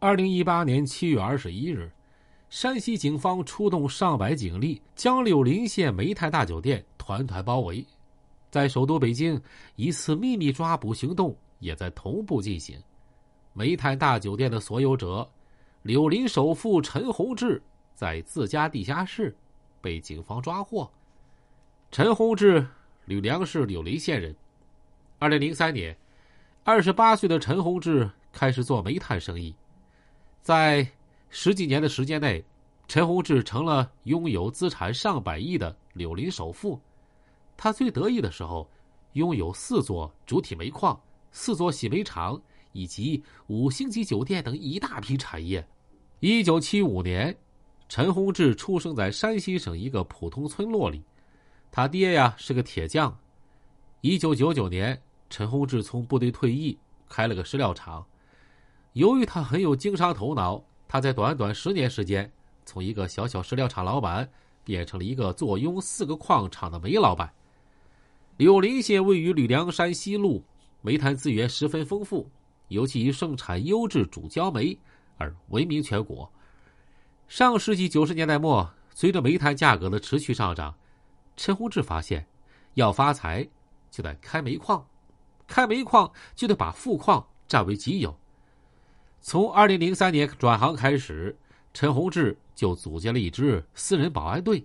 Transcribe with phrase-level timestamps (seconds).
[0.00, 1.90] 二零一八年七月二十一日，
[2.48, 7.84] 山西警方出动上百警力，将柳林县煤炭大酒店团团包围。
[8.48, 9.40] 在首都北京，
[9.74, 12.80] 一次秘密抓捕行动也在同步进行。
[13.52, 15.28] 煤炭大酒店的所有者
[15.82, 17.60] 柳林首富陈洪志，
[17.96, 19.36] 在自家地下室
[19.80, 20.88] 被警方抓获。
[21.90, 22.64] 陈洪志，
[23.06, 24.32] 吕梁市柳林县人。
[25.18, 25.96] 二零零三年，
[26.62, 29.52] 二十八岁的陈洪志开始做煤炭生意。
[30.40, 30.86] 在
[31.28, 32.42] 十几年的时间内，
[32.86, 36.80] 陈洪志成了拥有资产上百亿的柳林首富。
[37.56, 38.68] 他最得意的时候，
[39.12, 40.98] 拥有四座主体煤矿、
[41.32, 42.40] 四座洗煤厂
[42.72, 45.66] 以及五星级酒店等一大批产业。
[46.20, 47.36] 一九七五年，
[47.88, 51.02] 陈洪志出生在山西省一个普通村落里，
[51.70, 53.14] 他爹呀是个铁匠。
[54.00, 56.78] 一九九九年，陈洪志从部队退役，
[57.08, 58.06] 开了个石料厂。
[58.94, 62.32] 由于他很有经商头脑，他在短短十年时间，
[62.64, 64.28] 从一个小小石料厂老板
[64.64, 67.32] 变成了一个坐拥四个矿场的煤老板。
[68.36, 70.42] 柳林县位于吕梁山西麓，
[70.80, 72.30] 煤炭资源十分丰富，
[72.68, 74.78] 尤其以盛产优质主焦煤
[75.16, 76.30] 而闻名全国。
[77.26, 80.74] 上世纪九十年代末，随着煤炭价格的持续上涨，
[81.36, 82.26] 陈洪志发现，
[82.74, 83.46] 要发财
[83.90, 84.86] 就得开煤矿，
[85.46, 88.18] 开煤矿就得把富矿占为己有。
[89.20, 91.36] 从二零零三年转行开始，
[91.74, 94.64] 陈洪志就组建了一支私人保安队。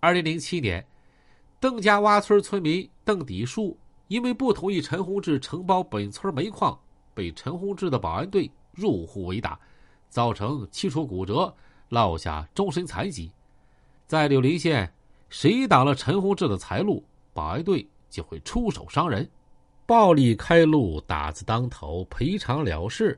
[0.00, 0.86] 二零零七年，
[1.60, 3.76] 邓家洼村村民邓底树
[4.08, 6.78] 因为不同意陈洪志承包本村煤矿，
[7.12, 9.58] 被陈洪志的保安队入户围打，
[10.08, 11.52] 造成七处骨折，
[11.88, 13.30] 落下终身残疾。
[14.06, 14.92] 在柳林县，
[15.28, 19.28] 谁挡了陈洪志的财路，保安队就会出手伤人。
[19.86, 23.16] 暴力开路，打字当头，赔偿了事。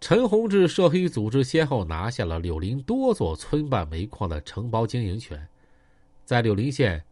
[0.00, 5.46] 陈洪志涉黑组织先后拿下了柳林多座村办煤矿的承包经营权。
[6.24, 7.04] 在柳林县，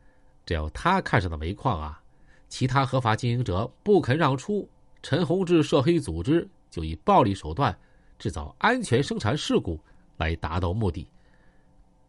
[0.47, 2.03] 只要他看上的煤矿啊，
[2.49, 4.67] 其他合法经营者不肯让出，
[5.03, 7.77] 陈洪志涉黑组织就以暴力手段
[8.19, 9.79] 制造安全生产事故
[10.17, 11.07] 来达到目的。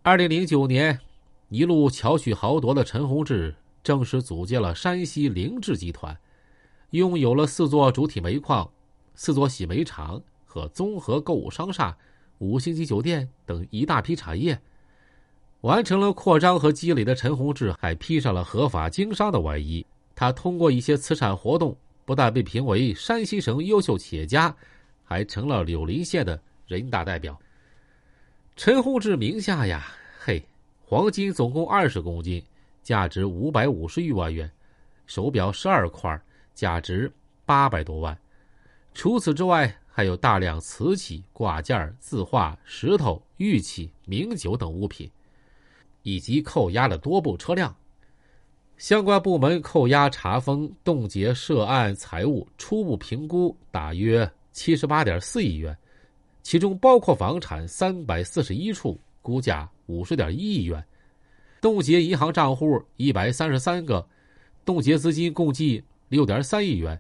[0.02, 0.98] 二零零九年，
[1.50, 6.18] 一路巧取豪夺的陈洪志正式组建了山西凌志集团。
[6.92, 8.70] 拥有了四座主体煤矿、
[9.16, 11.98] 四座洗煤厂和综合购物商厦、
[12.40, 14.60] 五星级酒店等一大批产业，
[15.62, 19.86] 完成了扩张和积累的陈洪志还披上了合法经商的外衣。
[20.14, 24.54] 他通过一些慈善活动，不但被评为山西省优秀企业家，
[25.04, 27.40] 还成了柳林县的人大代表。
[28.58, 29.88] 陈洪志名下呀，
[30.20, 30.44] 嘿，
[30.84, 32.44] 黄金总共二十公斤，
[32.84, 34.46] 价值五百五十余万元；
[35.08, 36.22] 手表十二块。
[36.54, 37.12] 价值
[37.46, 38.18] 八百多万，
[38.94, 45.10] 除此之外，还有大量瓷器、挂件、字画、石头、玉器、名酒等物品，
[46.04, 47.76] 以及扣押了多部车辆。
[48.78, 55.78] 相关部门扣押、查封、冻结涉案财物，初步评估大约七十八点四亿元，
[56.42, 60.82] 其中包括房产三百四十一处，估价五十点一亿元；
[61.62, 64.08] 冻结银行账户一百三十三个，
[64.66, 65.84] 冻结资金共计。
[66.12, 67.00] 六点三亿元，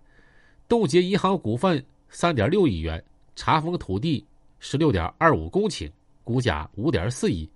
[0.70, 3.04] 冻结银行股份三点六亿元，
[3.36, 4.26] 查封土地
[4.60, 5.92] 十六点二五公顷，
[6.24, 7.48] 估价五点四亿，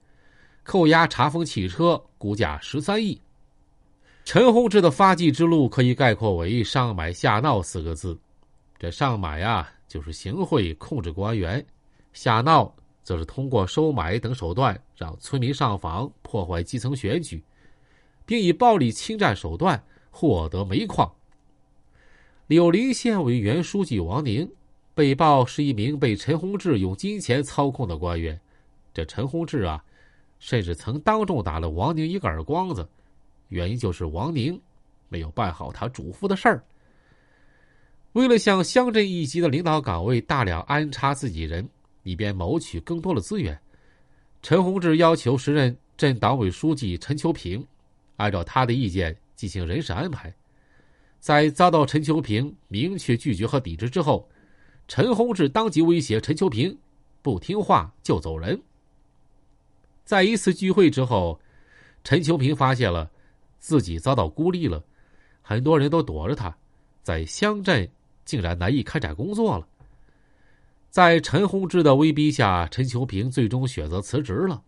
[0.64, 3.18] 扣押查封汽车，估价十三亿。
[4.26, 8.20] 陈洪志的发迹之路可以概括为“上买下闹”四个字。
[8.78, 11.64] 这上买啊，就是行贿控制官员；
[12.12, 17.42] 下闹，则是通过收买等手段让村民上访，破坏基层选举，
[18.26, 21.10] 并以暴力侵占手段获得煤矿。
[22.48, 24.48] 柳林县委原书记王宁
[24.94, 28.40] 被曝是一名被陈洪志用金钱操控的官员。
[28.94, 29.84] 这陈洪志啊，
[30.40, 32.88] 甚至曾当众打了王宁一个耳光子，
[33.50, 34.62] 原因就是王宁
[35.10, 36.64] 没有办好他嘱咐的事儿。
[38.14, 41.68] 为了向乡镇一级的领导岗位大量安插自己人，
[42.04, 43.60] 以便谋取更多的资源，
[44.44, 47.66] 陈洪志要求时任镇党委书记陈秋平
[48.18, 50.32] 按照他的意见进行人事安排。
[51.26, 54.30] 在遭到陈秋平明确拒绝和抵制之后，
[54.88, 56.78] 陈洪志当即威胁陈秋平，
[57.24, 58.62] 不听话就走人。
[60.04, 61.40] 在一次聚会之后，
[62.04, 63.10] 陈秋平发现了
[63.58, 64.84] 自己遭到孤立了，
[65.42, 66.56] 很多人都躲着他，
[67.02, 67.90] 在乡镇
[68.24, 69.68] 竟然难以开展工作了。
[70.92, 74.62] 在陈洪志的威逼下，陈秋平最终选择辞职了。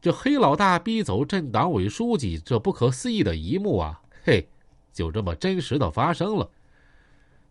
[0.00, 4.00] 这黑老大逼走镇党委书记，这不可思议的一幕啊！
[4.22, 4.48] 嘿。
[4.94, 6.48] 就这么真实的发生了。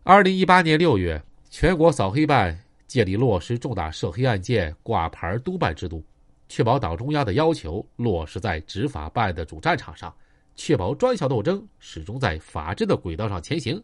[0.02, 6.02] 二零一八年六月，全国扫黑办借力落实重大涉黑案件挂牌督办制度，
[6.48, 10.12] 确保党中央的要求落实在执法办案的主战场上，
[10.56, 13.82] 确保专项斗争始终在法治的轨道上前行。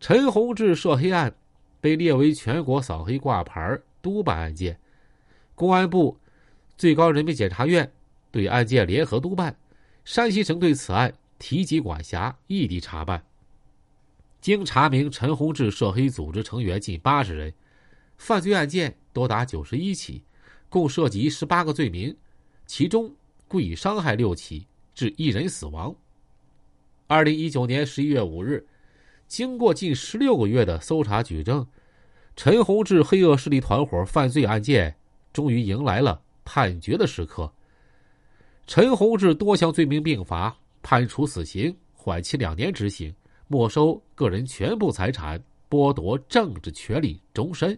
[0.00, 1.34] 陈洪志涉黑案
[1.80, 4.78] 被列为全国扫黑挂牌督办案件，
[5.54, 6.18] 公安部、
[6.76, 7.90] 最高人民检察院
[8.30, 9.56] 对案件联合督办，
[10.04, 13.22] 山西省对此案提及管辖，异地查办。
[14.40, 17.52] 经查明，陈洪志涉黑组织成员近八十人，
[18.16, 20.22] 犯罪案件多达九十一起，
[20.68, 22.16] 共涉及十八个罪名，
[22.64, 23.12] 其中
[23.48, 25.94] 故意伤害六起，致一人死亡。
[27.08, 28.66] 二零一九年十一月五日，
[29.26, 31.66] 经过近十六个月的搜查举证，
[32.36, 34.96] 陈洪志黑恶势力团伙犯罪案件
[35.32, 37.52] 终于迎来了判决的时刻。
[38.66, 40.56] 陈洪志多项罪名并罚，
[40.88, 43.12] 判处死刑，缓期两年执行。
[43.48, 47.76] 没收个人全部财产，剥夺政治权利终身。